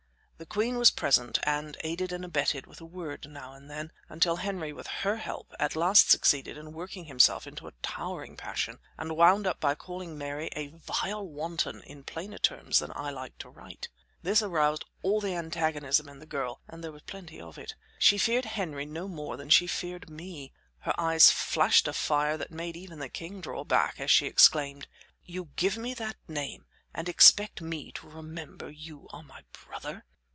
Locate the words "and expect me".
26.95-27.91